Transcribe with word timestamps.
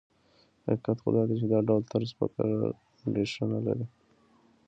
حقیقت 0.65 0.97
خو 1.03 1.09
دا 1.15 1.21
دی 1.27 1.35
چې 1.41 1.45
دا 1.53 1.59
ډول 1.67 1.81
طرز 1.91 2.09
فکر 2.19 2.43
ريښه 3.15 3.45
نه 3.53 3.59
لري. 3.65 3.85